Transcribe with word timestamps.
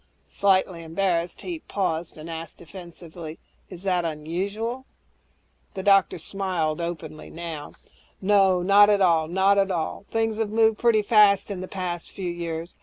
Slightly 0.25 0.81
embarrassed, 0.81 1.41
he 1.41 1.59
paused 1.59 2.17
and 2.17 2.27
asked 2.27 2.57
defensively, 2.57 3.37
"Is 3.69 3.83
that 3.83 4.03
unusual?" 4.03 4.87
The 5.75 5.83
doctor 5.83 6.17
smiled 6.17 6.81
openly 6.81 7.29
now, 7.29 7.73
"Not 8.19 8.89
at 8.89 9.01
all, 9.01 9.27
not 9.27 9.59
at 9.59 9.69
all. 9.69 10.05
Things 10.09 10.39
have 10.39 10.49
moved 10.49 10.79
pretty 10.79 11.03
fast 11.03 11.51
in 11.51 11.61
the 11.61 11.67
past 11.67 12.09
few 12.09 12.31
years. 12.31 12.73